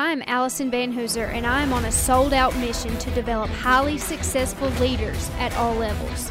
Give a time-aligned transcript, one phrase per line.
[0.00, 3.98] I'm Allison Van Hooser, and I am on a sold out mission to develop highly
[3.98, 6.30] successful leaders at all levels.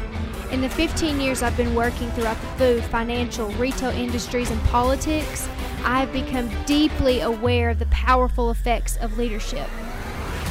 [0.50, 5.46] In the 15 years I've been working throughout the food, financial, retail industries, and politics,
[5.84, 9.68] I have become deeply aware of the powerful effects of leadership.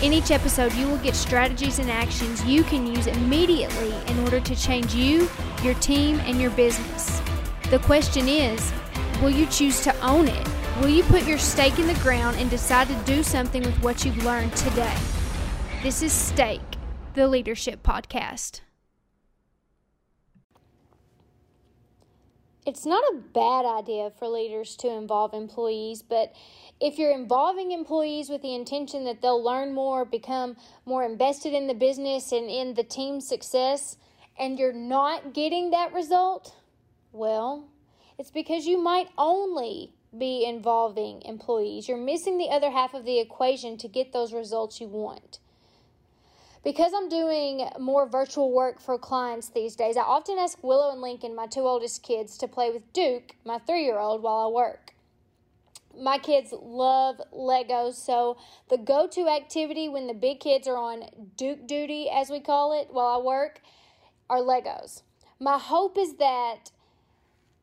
[0.03, 4.39] In each episode, you will get strategies and actions you can use immediately in order
[4.39, 5.27] to change you,
[5.63, 7.19] your team, and your business.
[7.71, 8.71] The question is
[9.23, 10.47] will you choose to own it?
[10.79, 14.05] Will you put your stake in the ground and decide to do something with what
[14.05, 14.95] you've learned today?
[15.81, 16.61] This is Stake,
[17.15, 18.61] the Leadership Podcast.
[22.67, 26.35] It's not a bad idea for leaders to involve employees, but
[26.79, 31.65] if you're involving employees with the intention that they'll learn more, become more invested in
[31.65, 33.97] the business and in the team's success,
[34.37, 36.55] and you're not getting that result,
[37.11, 37.67] well,
[38.19, 41.87] it's because you might only be involving employees.
[41.87, 45.39] You're missing the other half of the equation to get those results you want.
[46.63, 51.01] Because I'm doing more virtual work for clients these days, I often ask Willow and
[51.01, 54.51] Lincoln, my two oldest kids, to play with Duke, my three year old, while I
[54.51, 54.93] work.
[55.97, 58.37] My kids love Legos, so
[58.69, 61.05] the go to activity when the big kids are on
[61.37, 63.61] Duke duty, as we call it, while I work,
[64.29, 65.03] are Legos.
[65.39, 66.71] My hope is that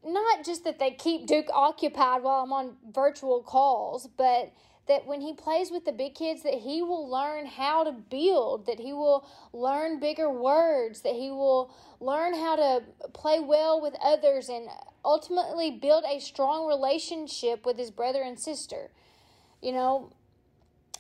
[0.05, 4.53] not just that they keep Duke occupied while I'm on virtual calls, but
[4.87, 8.67] that when he plays with the big kids that he will learn how to build
[8.67, 13.95] that he will learn bigger words that he will learn how to play well with
[14.03, 14.69] others and
[15.05, 18.91] ultimately build a strong relationship with his brother and sister.
[19.63, 20.13] You know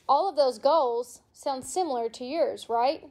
[0.08, 3.04] all of those goals sound similar to yours right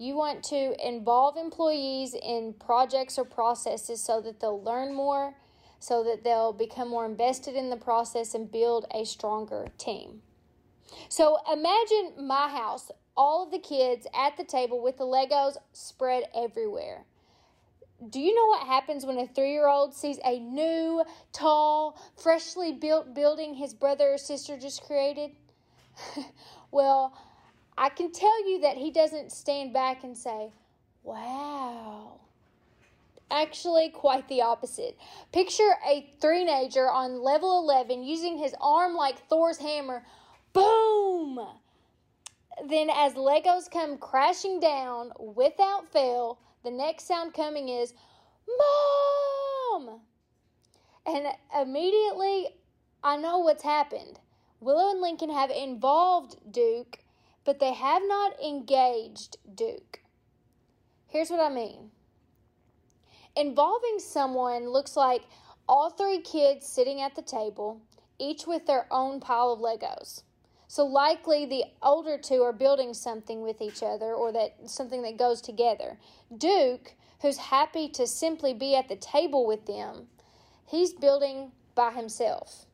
[0.00, 5.34] you want to involve employees in projects or processes so that they'll learn more,
[5.78, 10.22] so that they'll become more invested in the process and build a stronger team.
[11.10, 16.24] So imagine my house, all of the kids at the table with the Legos spread
[16.34, 17.04] everywhere.
[18.08, 22.72] Do you know what happens when a three year old sees a new, tall, freshly
[22.72, 25.32] built building his brother or sister just created?
[26.70, 27.12] well,
[27.80, 30.52] I can tell you that he doesn't stand back and say,
[31.02, 32.20] Wow.
[33.30, 34.98] Actually, quite the opposite.
[35.32, 40.04] Picture a teenager on level 11 using his arm like Thor's hammer.
[40.52, 41.40] Boom!
[42.68, 47.94] Then, as Legos come crashing down without fail, the next sound coming is,
[49.78, 50.00] Mom!
[51.06, 52.48] And immediately,
[53.02, 54.18] I know what's happened.
[54.60, 56.98] Willow and Lincoln have involved Duke
[57.44, 60.00] but they have not engaged Duke.
[61.08, 61.90] Here's what I mean
[63.36, 65.22] involving someone looks like
[65.68, 67.80] all three kids sitting at the table,
[68.18, 70.22] each with their own pile of Legos.
[70.66, 75.16] So likely the older two are building something with each other or that something that
[75.16, 75.98] goes together.
[76.36, 80.06] Duke, who's happy to simply be at the table with them,
[80.66, 82.66] he's building by himself.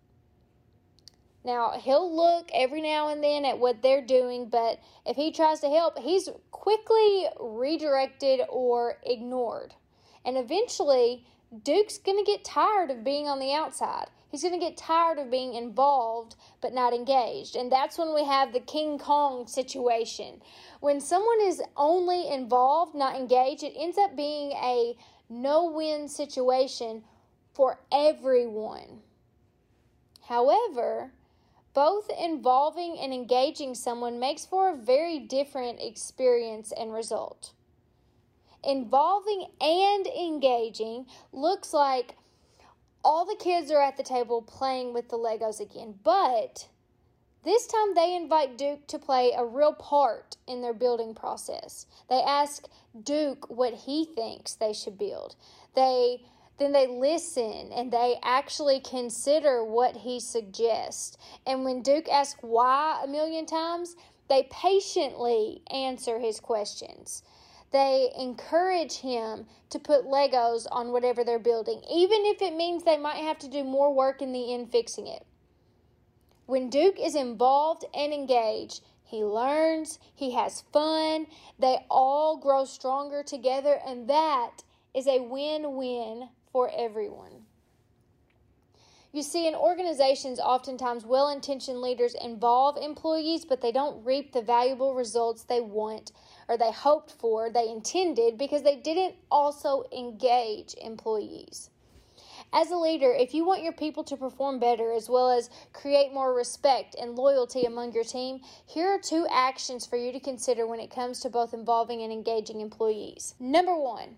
[1.46, 5.60] Now, he'll look every now and then at what they're doing, but if he tries
[5.60, 9.72] to help, he's quickly redirected or ignored.
[10.24, 11.24] And eventually,
[11.62, 14.08] Duke's going to get tired of being on the outside.
[14.28, 17.54] He's going to get tired of being involved but not engaged.
[17.54, 20.42] And that's when we have the King Kong situation.
[20.80, 24.96] When someone is only involved, not engaged, it ends up being a
[25.28, 27.04] no win situation
[27.54, 29.02] for everyone.
[30.22, 31.12] However,
[31.76, 37.52] both involving and engaging someone makes for a very different experience and result.
[38.64, 41.04] Involving and engaging
[41.34, 42.16] looks like
[43.04, 46.66] all the kids are at the table playing with the Legos again, but
[47.44, 51.84] this time they invite Duke to play a real part in their building process.
[52.08, 52.64] They ask
[53.00, 55.36] Duke what he thinks they should build.
[55.74, 56.22] They
[56.58, 61.16] then they listen and they actually consider what he suggests.
[61.46, 63.96] And when Duke asks why a million times,
[64.28, 67.22] they patiently answer his questions.
[67.72, 72.96] They encourage him to put Legos on whatever they're building, even if it means they
[72.96, 75.26] might have to do more work in the end fixing it.
[76.46, 81.26] When Duke is involved and engaged, he learns, he has fun,
[81.58, 84.62] they all grow stronger together, and that
[84.94, 87.44] is a win win for everyone.
[89.12, 94.40] You see, in organizations, oftentimes well intentioned leaders involve employees, but they don't reap the
[94.40, 96.12] valuable results they want
[96.48, 101.68] or they hoped for, they intended, because they didn't also engage employees.
[102.54, 106.14] As a leader, if you want your people to perform better as well as create
[106.14, 110.66] more respect and loyalty among your team, here are two actions for you to consider
[110.66, 113.34] when it comes to both involving and engaging employees.
[113.38, 114.16] Number one,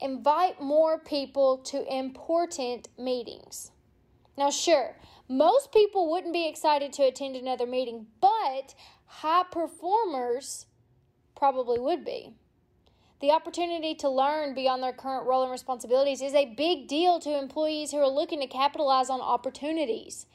[0.00, 3.70] invite more people to important meetings.
[4.36, 4.96] Now, sure,
[5.28, 8.74] most people wouldn't be excited to attend another meeting, but
[9.06, 10.66] high performers
[11.36, 12.34] probably would be.
[13.20, 17.36] The opportunity to learn beyond their current role and responsibilities is a big deal to
[17.36, 20.26] employees who are looking to capitalize on opportunities.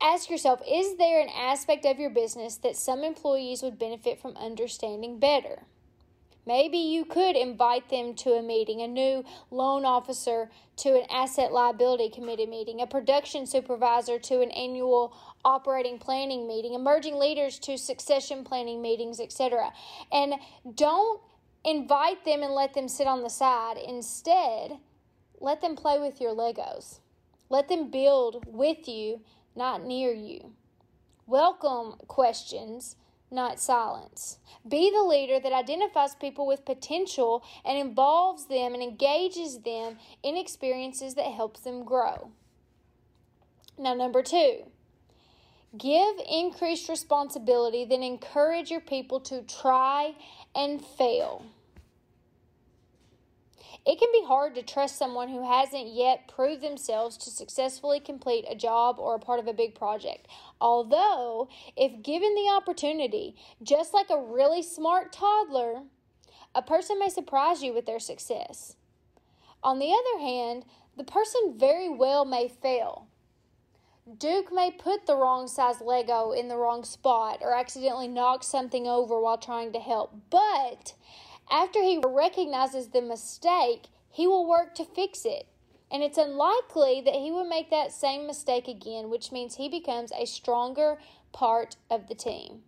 [0.00, 4.36] Ask yourself is there an aspect of your business that some employees would benefit from
[4.36, 5.64] understanding better?
[6.48, 10.48] Maybe you could invite them to a meeting, a new loan officer
[10.78, 15.14] to an asset liability committee meeting, a production supervisor to an annual
[15.44, 19.74] operating planning meeting, emerging leaders to succession planning meetings, etc.
[20.10, 20.36] And
[20.74, 21.20] don't
[21.66, 23.76] invite them and let them sit on the side.
[23.76, 24.78] Instead,
[25.40, 27.00] let them play with your Legos.
[27.50, 29.20] Let them build with you,
[29.54, 30.54] not near you.
[31.26, 32.96] Welcome questions
[33.30, 34.38] not silence.
[34.66, 40.36] Be the leader that identifies people with potential and involves them and engages them in
[40.36, 42.30] experiences that helps them grow.
[43.78, 44.64] Now, number two,
[45.76, 50.14] give increased responsibility, then encourage your people to try
[50.54, 51.44] and fail.
[53.88, 58.44] It can be hard to trust someone who hasn't yet proved themselves to successfully complete
[58.46, 60.28] a job or a part of a big project.
[60.60, 65.84] Although, if given the opportunity, just like a really smart toddler,
[66.54, 68.76] a person may surprise you with their success.
[69.62, 70.66] On the other hand,
[70.98, 73.06] the person very well may fail.
[74.18, 78.86] Duke may put the wrong size Lego in the wrong spot or accidentally knock something
[78.86, 80.92] over while trying to help, but
[81.50, 85.46] after he recognizes the mistake, he will work to fix it.
[85.90, 90.12] And it's unlikely that he will make that same mistake again, which means he becomes
[90.12, 90.98] a stronger
[91.32, 92.62] part of the team.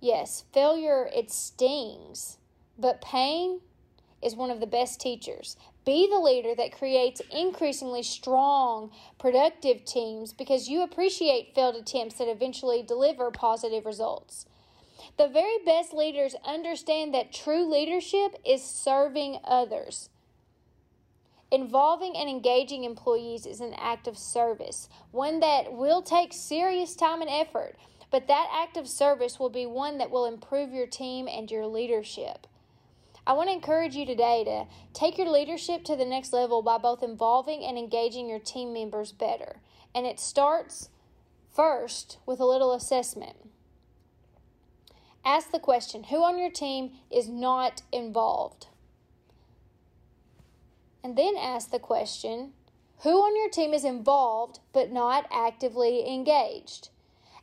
[0.00, 2.38] Yes, failure it stings,
[2.78, 3.60] but pain
[4.20, 5.56] is one of the best teachers.
[5.84, 12.28] Be the leader that creates increasingly strong, productive teams because you appreciate failed attempts that
[12.28, 14.46] eventually deliver positive results.
[15.18, 20.08] The very best leaders understand that true leadership is serving others.
[21.50, 27.20] Involving and engaging employees is an act of service, one that will take serious time
[27.20, 27.76] and effort,
[28.10, 31.66] but that act of service will be one that will improve your team and your
[31.66, 32.46] leadership.
[33.26, 36.78] I want to encourage you today to take your leadership to the next level by
[36.78, 39.60] both involving and engaging your team members better.
[39.94, 40.88] And it starts
[41.54, 43.51] first with a little assessment.
[45.24, 48.66] Ask the question who on your team is not involved?
[51.04, 52.52] And then ask the question
[53.02, 56.90] who on your team is involved but not actively engaged?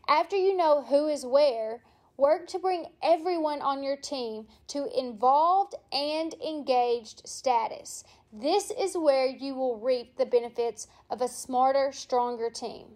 [0.07, 1.83] After you know who is where,
[2.17, 8.03] work to bring everyone on your team to involved and engaged status.
[8.33, 12.87] This is where you will reap the benefits of a smarter, stronger team.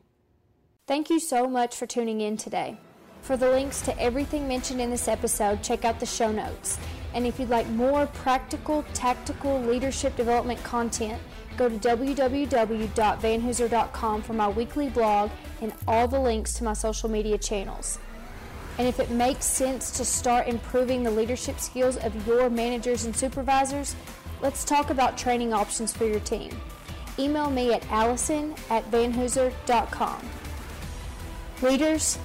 [0.87, 2.77] Thank you so much for tuning in today.
[3.23, 6.77] For the links to everything mentioned in this episode, check out the show notes.
[7.13, 11.21] And if you'd like more practical, tactical leadership development content,
[11.55, 15.31] go to www.vanhooser.com for my weekly blog
[15.61, 17.97] and all the links to my social media channels.
[18.77, 23.15] And if it makes sense to start improving the leadership skills of your managers and
[23.15, 23.95] supervisors,
[24.41, 26.51] let's talk about training options for your team.
[27.17, 30.29] Email me at allison at vanhooser.com.
[31.61, 32.19] Leaders,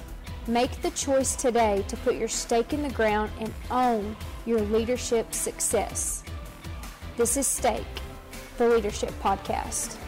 [0.47, 4.15] Make the choice today to put your stake in the ground and own
[4.45, 6.23] your leadership success.
[7.17, 7.85] This is Stake,
[8.57, 9.98] the Leadership Podcast.